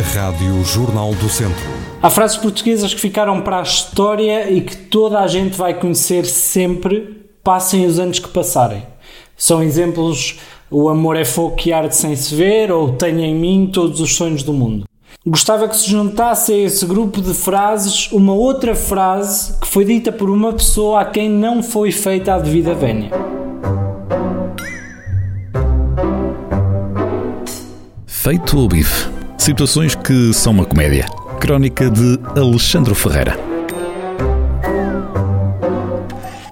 Rádio 0.00 0.64
Jornal 0.64 1.14
do 1.14 1.28
Centro. 1.28 1.62
Há 2.02 2.08
frases 2.08 2.36
portuguesas 2.38 2.94
que 2.94 3.00
ficaram 3.00 3.42
para 3.42 3.58
a 3.58 3.62
história 3.62 4.50
e 4.50 4.62
que 4.62 4.76
toda 4.76 5.20
a 5.20 5.26
gente 5.26 5.56
vai 5.56 5.74
conhecer 5.74 6.24
sempre, 6.24 7.26
passem 7.44 7.86
os 7.86 7.98
anos 7.98 8.18
que 8.18 8.28
passarem. 8.28 8.82
São 9.36 9.62
exemplos 9.62 10.38
o 10.70 10.88
amor 10.88 11.16
é 11.16 11.24
fogo 11.24 11.56
que 11.56 11.72
arde 11.72 11.96
sem 11.96 12.14
se 12.14 12.34
ver 12.34 12.70
ou 12.70 12.92
tenha 12.92 13.26
em 13.26 13.34
mim 13.34 13.70
todos 13.72 14.00
os 14.00 14.14
sonhos 14.14 14.42
do 14.42 14.52
mundo. 14.52 14.84
Gostava 15.26 15.68
que 15.68 15.76
se 15.76 15.90
juntasse 15.90 16.52
a 16.52 16.56
esse 16.56 16.86
grupo 16.86 17.20
de 17.20 17.34
frases 17.34 18.10
uma 18.12 18.32
outra 18.32 18.74
frase 18.74 19.58
que 19.60 19.66
foi 19.66 19.84
dita 19.84 20.10
por 20.10 20.30
uma 20.30 20.52
pessoa 20.52 21.00
a 21.00 21.04
quem 21.04 21.28
não 21.28 21.62
foi 21.62 21.92
feita 21.92 22.34
a 22.34 22.38
devida 22.38 22.72
vénia. 22.72 23.10
Feito 28.06 28.58
o 28.58 28.68
bife. 28.68 29.19
Situações 29.40 29.94
que 29.94 30.34
são 30.34 30.52
uma 30.52 30.66
comédia. 30.66 31.06
Crónica 31.40 31.90
de 31.90 32.20
Alexandre 32.38 32.94
Ferreira. 32.94 33.40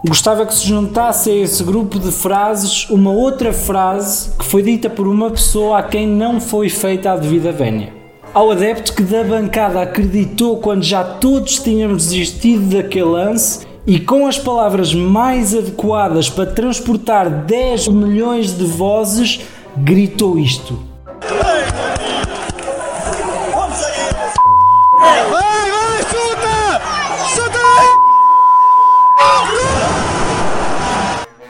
Gostava 0.03 0.47
que 0.47 0.55
se 0.55 0.67
juntasse 0.67 1.29
a 1.29 1.35
esse 1.35 1.63
grupo 1.63 1.99
de 1.99 2.11
frases 2.11 2.89
uma 2.89 3.11
outra 3.11 3.53
frase 3.53 4.31
que 4.39 4.45
foi 4.47 4.63
dita 4.63 4.89
por 4.89 5.07
uma 5.07 5.31
pessoa 5.31 5.81
a 5.81 5.83
quem 5.83 6.07
não 6.07 6.41
foi 6.41 6.71
feita 6.71 7.13
a 7.13 7.17
devida 7.19 7.53
vénia. 7.53 7.93
Ao 8.33 8.51
adepto 8.51 8.95
que 8.95 9.03
da 9.03 9.23
bancada 9.23 9.83
acreditou 9.83 10.57
quando 10.57 10.83
já 10.83 11.05
todos 11.05 11.59
tínhamos 11.59 12.07
desistido 12.07 12.75
daquele 12.75 13.05
lance 13.05 13.67
e 13.87 14.01
com 14.01 14.27
as 14.27 14.39
palavras 14.39 14.95
mais 14.95 15.55
adequadas 15.55 16.31
para 16.31 16.47
transportar 16.47 17.29
10 17.29 17.89
milhões 17.89 18.57
de 18.57 18.65
vozes, 18.65 19.41
gritou 19.77 20.39
isto. 20.39 20.89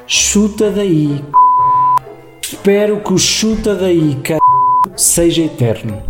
Chuta 0.06 0.70
daí. 0.70 1.25
Espero 2.42 3.00
que 3.00 3.12
o 3.12 3.19
chuta 3.19 3.75
daí, 3.75 4.19
c... 4.27 4.39
seja 4.97 5.42
eterno. 5.42 6.03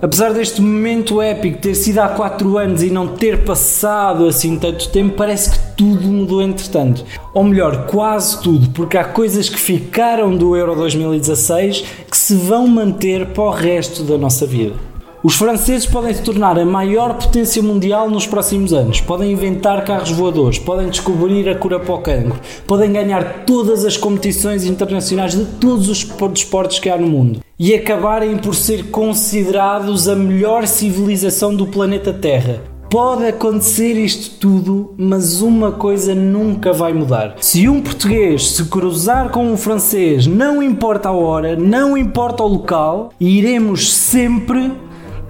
Apesar 0.00 0.32
deste 0.32 0.60
momento 0.60 1.22
épico 1.22 1.58
ter 1.58 1.74
sido 1.74 1.98
há 1.98 2.08
4 2.08 2.58
anos 2.58 2.82
e 2.82 2.90
não 2.90 3.08
ter 3.08 3.44
passado 3.44 4.26
assim 4.26 4.58
tanto 4.58 4.88
tempo, 4.90 5.16
parece 5.16 5.50
que 5.50 5.58
tudo 5.76 6.06
mudou 6.06 6.42
entretanto. 6.42 7.04
Ou 7.32 7.44
melhor, 7.44 7.86
quase 7.86 8.40
tudo, 8.42 8.70
porque 8.70 8.98
há 8.98 9.04
coisas 9.04 9.48
que 9.48 9.58
ficaram 9.58 10.36
do 10.36 10.56
Euro 10.56 10.74
2016 10.74 11.84
que 12.10 12.16
se 12.16 12.34
vão 12.34 12.66
manter 12.66 13.26
para 13.28 13.44
o 13.44 13.50
resto 13.50 14.02
da 14.02 14.18
nossa 14.18 14.46
vida. 14.46 14.91
Os 15.24 15.36
franceses 15.36 15.86
podem 15.86 16.12
se 16.12 16.20
tornar 16.20 16.58
a 16.58 16.64
maior 16.64 17.14
potência 17.14 17.62
mundial 17.62 18.10
nos 18.10 18.26
próximos 18.26 18.72
anos, 18.72 19.00
podem 19.00 19.30
inventar 19.30 19.84
carros 19.84 20.10
voadores, 20.10 20.58
podem 20.58 20.88
descobrir 20.88 21.48
a 21.48 21.54
cura 21.54 21.78
para 21.78 21.94
o 21.94 21.98
cancro, 21.98 22.40
podem 22.66 22.92
ganhar 22.92 23.44
todas 23.46 23.84
as 23.84 23.96
competições 23.96 24.64
internacionais 24.64 25.30
de 25.30 25.44
todos 25.44 25.88
os 25.88 26.02
desportos 26.02 26.80
que 26.80 26.90
há 26.90 26.98
no 26.98 27.06
mundo 27.06 27.38
e 27.56 27.72
acabarem 27.72 28.36
por 28.36 28.56
ser 28.56 28.90
considerados 28.90 30.08
a 30.08 30.16
melhor 30.16 30.66
civilização 30.66 31.54
do 31.54 31.68
planeta 31.68 32.12
Terra. 32.12 32.60
Pode 32.90 33.24
acontecer 33.24 33.92
isto 33.92 34.40
tudo, 34.40 34.92
mas 34.98 35.40
uma 35.40 35.70
coisa 35.70 36.16
nunca 36.16 36.72
vai 36.72 36.92
mudar. 36.92 37.36
Se 37.40 37.68
um 37.68 37.80
português 37.80 38.50
se 38.50 38.64
cruzar 38.64 39.30
com 39.30 39.46
um 39.46 39.56
francês, 39.56 40.26
não 40.26 40.60
importa 40.60 41.10
a 41.10 41.12
hora, 41.12 41.54
não 41.54 41.96
importa 41.96 42.42
o 42.42 42.48
local, 42.48 43.12
iremos 43.20 43.92
sempre 43.92 44.72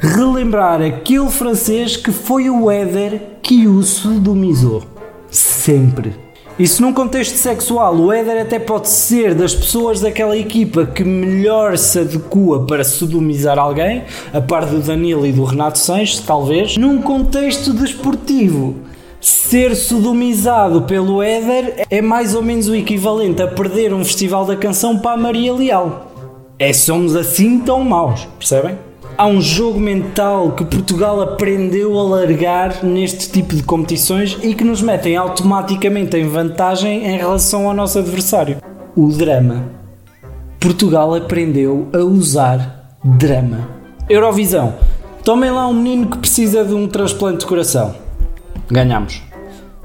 relembrar 0.03 0.83
aquele 0.83 1.31
francês 1.31 1.97
que 1.97 2.11
foi 2.11 2.51
o 2.51 2.69
Éder 2.69 3.23
que 3.41 3.69
o 3.69 3.85
sodomizou. 3.85 4.83
Sempre. 5.31 6.13
E 6.59 6.67
se 6.67 6.83
num 6.83 6.93
contexto 6.93 7.37
sexual 7.37 7.95
o 7.95 8.13
Éder 8.13 8.43
até 8.43 8.59
pode 8.59 8.89
ser 8.89 9.33
das 9.33 9.55
pessoas 9.55 10.01
daquela 10.01 10.37
equipa 10.37 10.85
que 10.85 11.05
melhor 11.05 11.79
se 11.79 12.01
adequa 12.01 12.67
para 12.67 12.83
sodomizar 12.83 13.59
alguém, 13.61 14.03
a 14.33 14.41
par 14.41 14.67
do 14.67 14.81
Danilo 14.81 15.25
e 15.25 15.33
do 15.33 15.45
Renato 15.45 15.79
Sanches, 15.79 16.19
talvez, 16.19 16.77
num 16.77 17.01
contexto 17.01 17.73
desportivo. 17.73 18.75
Ser 19.21 19.77
sodomizado 19.77 20.83
pelo 20.83 21.23
Éder 21.23 21.87
é 21.89 22.03
mais 22.03 22.35
ou 22.35 22.43
menos 22.43 22.69
o 22.69 22.75
equivalente 22.75 23.41
a 23.41 23.47
perder 23.47 23.95
um 23.95 24.05
festival 24.05 24.45
da 24.45 24.57
canção 24.57 24.99
para 24.99 25.13
a 25.13 25.17
Maria 25.17 25.53
Leal. 25.53 26.13
É, 26.59 26.73
somos 26.73 27.15
assim 27.15 27.61
tão 27.61 27.85
maus, 27.85 28.27
percebem? 28.37 28.77
Há 29.17 29.27
um 29.27 29.41
jogo 29.41 29.79
mental 29.79 30.53
que 30.53 30.65
Portugal 30.65 31.21
aprendeu 31.21 31.99
a 31.99 32.03
largar 32.03 32.83
neste 32.85 33.31
tipo 33.31 33.55
de 33.55 33.63
competições 33.63 34.39
e 34.43 34.55
que 34.55 34.65
nos 34.65 34.83
metem 34.83 35.17
automaticamente 35.17 36.17
em 36.17 36.27
vantagem 36.29 37.07
em 37.07 37.17
relação 37.17 37.69
ao 37.69 37.75
nosso 37.75 37.99
adversário. 37.99 38.59
O 38.97 39.09
drama. 39.09 39.65
Portugal 40.61 41.15
aprendeu 41.15 41.89
a 41.93 41.99
usar 41.99 42.97
drama. 43.03 43.69
Eurovisão. 44.09 44.75
Tomem 45.25 45.51
lá 45.51 45.67
um 45.69 45.75
menino 45.75 46.07
que 46.07 46.19
precisa 46.19 46.65
de 46.65 46.75
um 46.75 46.87
transplante 46.89 47.41
de 47.41 47.47
coração. 47.47 47.95
Ganhamos. 48.71 49.23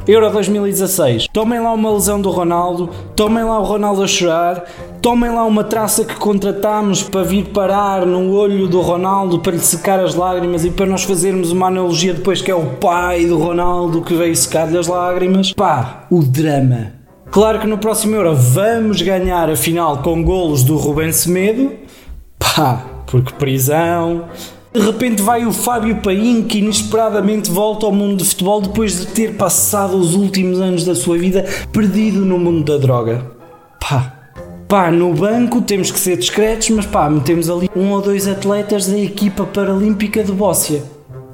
Euro 0.07 0.31
2016. 0.31 1.27
Tomem 1.33 1.59
lá 1.59 1.73
uma 1.73 1.91
lesão 1.91 2.21
do 2.21 2.29
Ronaldo, 2.29 2.89
tomem 3.13 3.43
lá 3.43 3.59
o 3.59 3.63
Ronaldo 3.65 4.03
a 4.03 4.07
chorar, 4.07 4.63
tomem 5.01 5.29
lá 5.29 5.45
uma 5.45 5.63
traça 5.63 6.03
que 6.03 6.15
contratámos 6.15 7.03
para 7.03 7.23
vir 7.23 7.45
parar 7.45 8.05
no 8.05 8.31
olho 8.33 8.67
do 8.67 8.81
Ronaldo 8.81 9.39
para 9.39 9.53
lhe 9.53 9.59
secar 9.59 9.99
as 9.99 10.15
lágrimas 10.15 10.65
e 10.65 10.71
para 10.71 10.85
nós 10.85 11.03
fazermos 11.03 11.51
uma 11.51 11.67
analogia 11.67 12.13
depois 12.13 12.41
que 12.41 12.51
é 12.51 12.55
o 12.55 12.65
pai 12.75 13.25
do 13.25 13.37
Ronaldo 13.37 14.01
que 14.01 14.13
veio 14.13 14.35
secar-lhe 14.35 14.77
as 14.77 14.87
lágrimas. 14.87 15.53
Pá, 15.53 16.05
o 16.09 16.21
drama. 16.21 16.93
Claro 17.31 17.59
que 17.59 17.67
no 17.67 17.77
próximo 17.77 18.15
Euro 18.15 18.35
vamos 18.35 19.01
ganhar 19.01 19.49
a 19.49 19.55
final 19.55 19.97
com 20.01 20.23
golos 20.23 20.63
do 20.63 20.77
Rubem 20.77 21.11
Semedo. 21.11 21.73
Pá, 22.39 22.85
porque 23.05 23.33
prisão, 23.33 24.25
de 24.73 24.79
repente 24.79 25.21
vai 25.21 25.45
o 25.45 25.51
Fábio 25.51 25.97
Paim 26.01 26.43
que 26.43 26.59
inesperadamente 26.59 27.49
volta 27.49 27.85
ao 27.85 27.91
mundo 27.91 28.17
de 28.17 28.25
futebol 28.25 28.61
depois 28.61 28.99
de 28.99 29.07
ter 29.07 29.35
passado 29.35 29.97
os 29.97 30.13
últimos 30.13 30.61
anos 30.61 30.85
da 30.85 30.95
sua 30.95 31.17
vida 31.17 31.45
perdido 31.71 32.19
no 32.25 32.37
mundo 32.37 32.63
da 32.63 32.77
droga. 32.77 33.25
Pá, 33.79 34.16
pá, 34.67 34.91
no 34.91 35.13
banco 35.13 35.61
temos 35.61 35.91
que 35.91 35.99
ser 35.99 36.17
discretos, 36.17 36.69
mas 36.71 36.85
pá, 36.85 37.09
metemos 37.09 37.49
ali 37.49 37.69
um 37.75 37.91
ou 37.91 38.01
dois 38.01 38.27
atletas 38.27 38.87
da 38.87 38.97
equipa 38.97 39.45
paralímpica 39.45 40.23
de 40.23 40.31
Bóssia, 40.31 40.83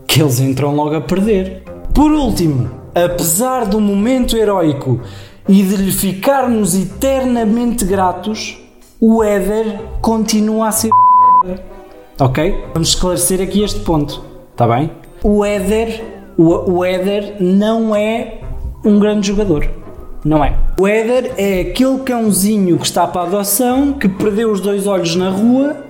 que 0.07 0.21
eles 0.21 0.39
entram 0.39 0.75
logo 0.75 0.95
a 0.95 1.01
perder. 1.01 1.63
Por 1.93 2.11
último, 2.11 2.69
apesar 2.93 3.65
do 3.65 3.79
momento 3.79 4.37
heróico 4.37 5.01
e 5.47 5.63
de 5.63 5.75
lhe 5.75 5.91
ficarmos 5.91 6.75
eternamente 6.75 7.85
gratos, 7.85 8.57
o 9.01 9.23
Éder 9.23 9.79
continua 10.01 10.67
a 10.67 10.71
ser 10.71 10.91
Ok? 12.19 12.65
Vamos 12.73 12.89
esclarecer 12.89 13.41
aqui 13.41 13.63
este 13.63 13.79
ponto, 13.79 14.23
está 14.51 14.67
bem? 14.67 14.91
O 15.23 15.43
Éder, 15.43 16.03
o, 16.37 16.71
o 16.71 16.85
Éder 16.85 17.37
não 17.39 17.95
é 17.95 18.39
um 18.85 18.99
grande 18.99 19.27
jogador. 19.27 19.82
Não 20.23 20.43
é. 20.43 20.55
O 20.79 20.87
Éder 20.87 21.33
é 21.37 21.61
aquele 21.61 21.99
cãozinho 21.99 22.77
que 22.77 22.85
está 22.85 23.05
para 23.05 23.21
a 23.21 23.25
adoção, 23.25 23.93
que 23.93 24.07
perdeu 24.07 24.51
os 24.51 24.61
dois 24.61 24.87
olhos 24.87 25.15
na 25.15 25.29
rua 25.29 25.83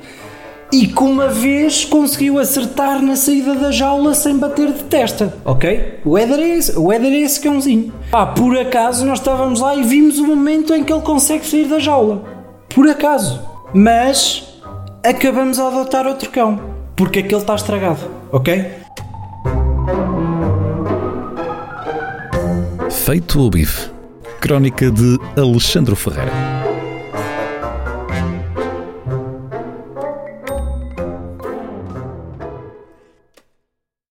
e 0.71 0.87
que 0.87 1.03
uma 1.03 1.27
vez 1.27 1.85
conseguiu 1.85 2.39
acertar 2.39 2.99
na 2.99 3.15
saída 3.15 3.53
da 3.53 3.69
jaula 3.69 4.15
sem 4.15 4.39
bater 4.39 4.73
de 4.73 4.83
testa, 4.85 5.37
ok? 5.45 5.99
O 6.03 6.17
Éder 6.17 6.39
é 6.39 6.47
esse, 6.57 6.79
o 6.79 6.91
Éder 6.91 7.11
é 7.11 7.19
esse 7.19 7.39
cãozinho. 7.39 7.93
Pá, 8.09 8.25
por 8.25 8.57
acaso 8.57 9.05
nós 9.05 9.19
estávamos 9.19 9.59
lá 9.59 9.75
e 9.75 9.83
vimos 9.83 10.17
o 10.17 10.25
momento 10.25 10.73
em 10.73 10.83
que 10.83 10.91
ele 10.91 11.03
consegue 11.03 11.45
sair 11.45 11.65
da 11.65 11.77
jaula. 11.77 12.23
Por 12.73 12.89
acaso. 12.89 13.39
Mas 13.71 14.59
acabamos 15.03 15.59
a 15.59 15.67
adotar 15.67 16.07
outro 16.07 16.31
cão, 16.31 16.59
porque 16.95 17.19
aquele 17.19 17.41
está 17.41 17.53
estragado, 17.53 17.99
ok? 18.31 18.71
Feito 22.89 23.39
o 23.39 23.49
bife. 23.49 23.92
Crónica 24.43 24.91
de 24.91 25.17
Alexandre 25.37 25.95
Ferreira. 25.95 26.62